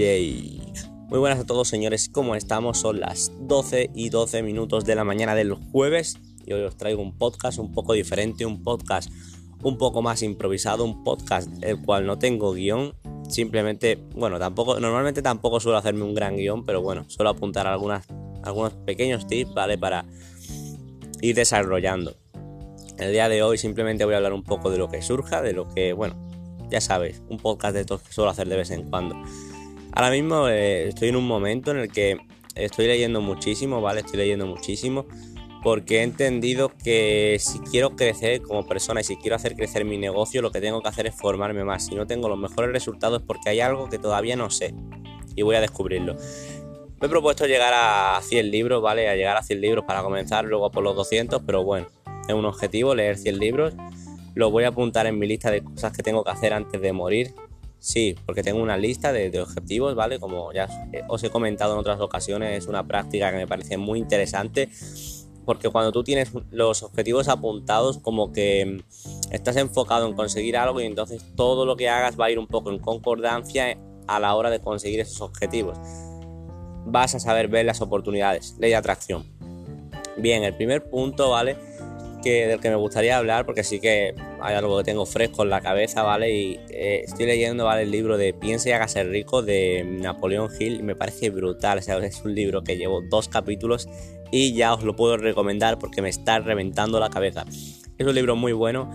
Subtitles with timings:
[0.00, 2.78] Muy buenas a todos señores, ¿cómo estamos?
[2.78, 7.02] Son las 12 y 12 minutos de la mañana del jueves y hoy os traigo
[7.02, 9.10] un podcast un poco diferente, un podcast
[9.62, 12.94] un poco más improvisado, un podcast el cual no tengo guion,
[13.28, 18.72] simplemente, bueno, tampoco, normalmente tampoco suelo hacerme un gran guion, pero bueno, suelo apuntar algunos
[18.86, 19.76] pequeños tips, ¿vale?
[19.76, 20.06] Para
[21.20, 22.14] ir desarrollando.
[22.96, 25.52] El día de hoy simplemente voy a hablar un poco de lo que surja, de
[25.52, 26.16] lo que, bueno,
[26.70, 29.14] ya sabéis, un podcast de estos que suelo hacer de vez en cuando.
[29.92, 32.18] Ahora mismo eh, estoy en un momento en el que
[32.54, 34.00] estoy leyendo muchísimo, ¿vale?
[34.00, 35.06] Estoy leyendo muchísimo
[35.62, 39.98] porque he entendido que si quiero crecer como persona y si quiero hacer crecer mi
[39.98, 41.86] negocio, lo que tengo que hacer es formarme más.
[41.86, 44.74] Si no tengo los mejores resultados porque hay algo que todavía no sé
[45.36, 46.16] y voy a descubrirlo.
[47.00, 49.08] Me he propuesto llegar a 100 libros, ¿vale?
[49.08, 51.88] A llegar a 100 libros para comenzar, luego por los 200, pero bueno,
[52.28, 53.74] es un objetivo leer 100 libros.
[54.34, 56.92] Lo voy a apuntar en mi lista de cosas que tengo que hacer antes de
[56.92, 57.34] morir.
[57.80, 60.20] Sí, porque tengo una lista de, objetivos, ¿vale?
[60.20, 60.68] Como ya
[61.08, 64.68] os he comentado en otras ocasiones, es una práctica que me parece muy interesante.
[65.46, 68.84] Porque cuando tú tienes los objetivos apuntados, como que
[69.32, 72.46] estás enfocado en conseguir algo y entonces todo lo que hagas va a ir un
[72.46, 75.78] poco en concordancia a la hora de conseguir esos objetivos.
[76.84, 79.24] Vas a saber ver las oportunidades, ley de atracción.
[80.18, 81.56] Bien, el primer punto, ¿vale?
[82.20, 85.50] Que, del que me gustaría hablar, porque sí que hay algo que tengo fresco en
[85.50, 86.32] la cabeza, ¿vale?
[86.32, 87.82] Y eh, estoy leyendo, ¿vale?
[87.82, 92.22] El libro de Piensa y hágase rico de Napoleón Hill y me parece brutal, es
[92.24, 93.88] un libro que llevo dos capítulos
[94.30, 97.44] y ya os lo puedo recomendar porque me está reventando la cabeza.
[97.98, 98.90] Es un libro muy bueno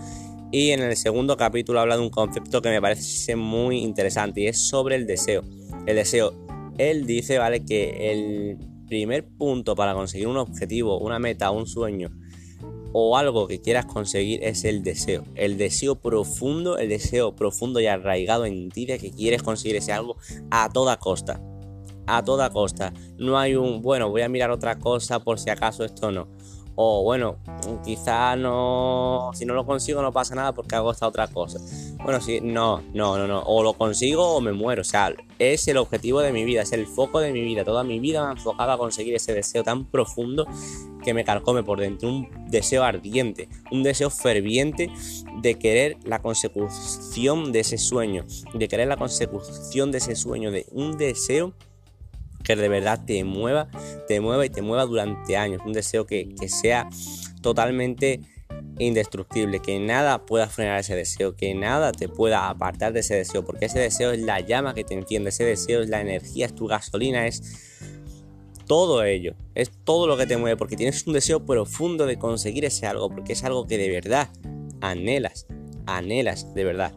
[0.52, 4.46] y en el segundo capítulo habla de un concepto que me parece muy interesante y
[4.46, 5.42] es sobre el deseo.
[5.86, 6.32] El deseo.
[6.78, 7.64] Él dice, ¿vale?
[7.64, 12.10] Que el primer punto para conseguir un objetivo, una meta, un sueño,
[12.98, 15.22] o algo que quieras conseguir es el deseo.
[15.34, 19.92] El deseo profundo, el deseo profundo y arraigado en ti de que quieres conseguir ese
[19.92, 20.16] algo
[20.50, 21.38] a toda costa.
[22.06, 22.94] A toda costa.
[23.18, 26.26] No hay un, bueno, voy a mirar otra cosa por si acaso esto no.
[26.74, 27.36] O bueno,
[27.84, 31.58] quizá no, si no lo consigo no pasa nada porque hago esta otra cosa.
[32.02, 33.42] Bueno, sí, no, no, no, no.
[33.42, 34.80] O lo consigo o me muero.
[34.80, 37.62] O sea, es el objetivo de mi vida, es el foco de mi vida.
[37.62, 40.46] Toda mi vida me ha enfocado a conseguir ese deseo tan profundo
[41.06, 42.08] que me carcome por dentro.
[42.08, 44.90] Un deseo ardiente, un deseo ferviente
[45.40, 50.66] de querer la consecución de ese sueño, de querer la consecución de ese sueño, de
[50.72, 51.54] un deseo
[52.42, 53.68] que de verdad te mueva,
[54.08, 55.62] te mueva y te mueva durante años.
[55.64, 56.88] Un deseo que, sea
[57.40, 58.20] totalmente
[58.80, 63.44] indestructible, que nada pueda frenar ese deseo, que nada te pueda apartar de ese deseo,
[63.44, 66.54] porque ese deseo es la llama que te enciende, ese deseo es la energía, es
[66.54, 67.42] tu gasolina, es
[68.66, 72.64] todo ello, es todo lo que te mueve, porque tienes un deseo profundo de conseguir
[72.64, 74.28] ese algo, porque es algo que de verdad
[74.80, 75.46] anhelas,
[75.86, 76.92] anhelas de verdad.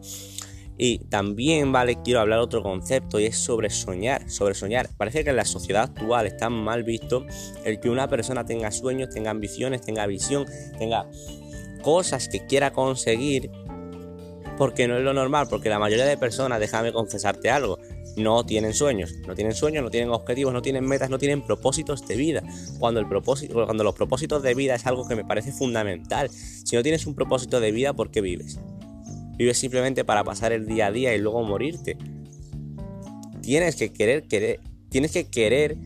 [0.82, 4.88] Y también, vale, quiero hablar otro concepto y es sobre soñar, sobre soñar.
[4.96, 7.26] Parece que en la sociedad actual está mal visto
[7.64, 10.46] el que una persona tenga sueños, tenga ambiciones, tenga visión,
[10.78, 11.06] tenga
[11.82, 13.50] cosas que quiera conseguir
[14.56, 17.78] porque no es lo normal, porque la mayoría de personas, déjame confesarte algo,
[18.16, 22.06] no tienen sueños, no tienen sueños, no tienen objetivos, no tienen metas, no tienen propósitos
[22.06, 22.42] de vida.
[22.78, 26.30] Cuando el propósito, cuando los propósitos de vida es algo que me parece fundamental.
[26.30, 28.58] Si no tienes un propósito de vida, ¿por qué vives?
[29.36, 31.96] Vives simplemente para pasar el día a día y luego morirte.
[33.42, 34.60] Tienes que querer, querer,
[34.90, 35.76] tienes que querer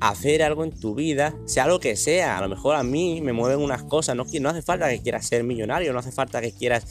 [0.00, 2.38] hacer algo en tu vida, sea lo que sea.
[2.38, 4.16] A lo mejor a mí me mueven unas cosas.
[4.16, 6.86] No, no hace falta que quieras ser millonario, no hace falta que quieras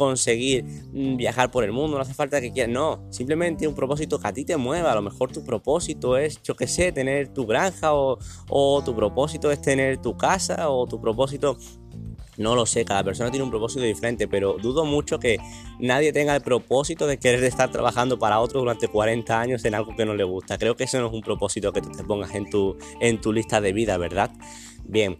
[0.00, 4.18] conseguir mm, viajar por el mundo, no hace falta que quieras, no, simplemente un propósito
[4.18, 7.28] que a ti te mueva, a lo mejor tu propósito es, yo qué sé, tener
[7.28, 8.18] tu granja o,
[8.48, 11.58] o tu propósito es tener tu casa o tu propósito
[12.38, 15.36] no lo sé, cada persona tiene un propósito diferente, pero dudo mucho que
[15.78, 19.94] nadie tenga el propósito de querer estar trabajando para otro durante 40 años en algo
[19.94, 20.56] que no le gusta.
[20.56, 23.60] Creo que eso no es un propósito que te pongas en tu, en tu lista
[23.60, 24.30] de vida, ¿verdad?
[24.84, 25.18] Bien,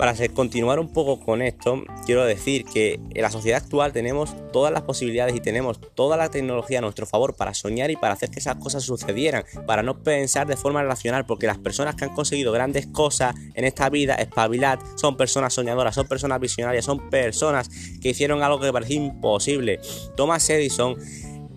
[0.00, 4.72] para continuar un poco con esto, quiero decir que en la sociedad actual tenemos todas
[4.72, 8.30] las posibilidades y tenemos toda la tecnología a nuestro favor para soñar y para hacer
[8.30, 12.14] que esas cosas sucedieran, para no pensar de forma racional, porque las personas que han
[12.14, 17.68] conseguido grandes cosas en esta vida, espabilad, son personas soñadoras, son personas visionarias, son personas
[18.00, 19.80] que hicieron algo que parecía imposible.
[20.16, 20.96] Thomas Edison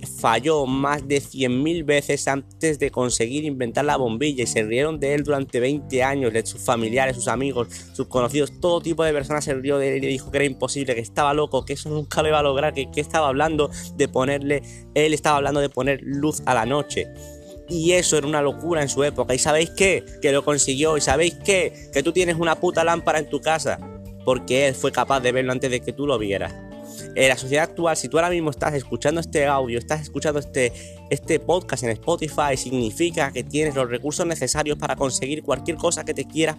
[0.06, 5.14] falló más de 100.000 veces antes de conseguir inventar la bombilla y se rieron de
[5.14, 9.54] él durante 20 años, sus familiares, sus amigos, sus conocidos, todo tipo de personas se
[9.54, 12.22] rió de él y le dijo que era imposible, que estaba loco, que eso nunca
[12.22, 14.62] lo iba a lograr, que, que estaba hablando de ponerle,
[14.94, 17.08] él estaba hablando de poner luz a la noche.
[17.70, 19.34] Y eso era una locura en su época.
[19.34, 20.04] ¿Y sabéis qué?
[20.22, 20.98] Que lo consiguió.
[20.98, 21.90] ¿Y sabéis qué?
[21.94, 23.80] Que tú tienes una puta lámpara en tu casa.
[24.26, 26.54] Porque él fue capaz de verlo antes de que tú lo vieras.
[27.16, 30.74] En la sociedad actual, si tú ahora mismo estás escuchando este audio, estás escuchando este,
[31.10, 36.14] este podcast en Spotify, significa que tienes los recursos necesarios para conseguir cualquier cosa que
[36.14, 36.58] te quieras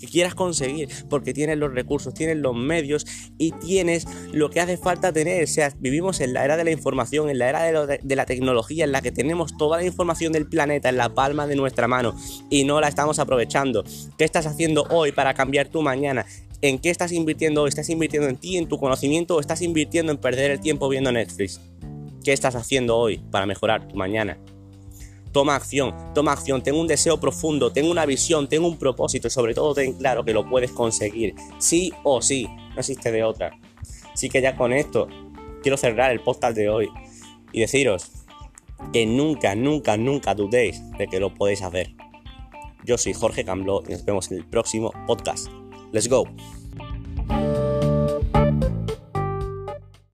[0.00, 3.06] que quieras conseguir, porque tienes los recursos, tienes los medios
[3.38, 5.44] y tienes lo que hace falta tener.
[5.44, 8.24] O sea, vivimos en la era de la información, en la era de, de, la
[8.24, 11.88] tecnología, en la que tenemos toda la información del planeta en la palma de nuestra
[11.88, 12.14] mano
[12.50, 13.84] y no la estamos aprovechando.
[14.16, 16.26] ¿Qué estás haciendo hoy para cambiar tu mañana?
[16.64, 17.66] ¿En qué estás invirtiendo?
[17.66, 21.10] ¿Estás invirtiendo en ti, en tu conocimiento o estás invirtiendo en perder el tiempo viendo
[21.10, 21.60] Netflix?
[22.22, 24.38] ¿Qué estás haciendo hoy para mejorar tu mañana?
[25.32, 29.30] Toma acción, toma acción, tengo un deseo profundo, tengo una visión, tengo un propósito y
[29.32, 33.50] sobre todo ten claro que lo puedes conseguir, sí o sí, no existe de otra.
[34.14, 35.08] Así que ya con esto
[35.64, 36.88] quiero cerrar el podcast de hoy
[37.50, 38.12] y deciros
[38.92, 41.92] que nunca, nunca, nunca dudéis de que lo podéis hacer.
[42.84, 45.48] Yo soy Jorge Cambló y nos vemos en el próximo podcast.
[45.92, 46.26] Let's go.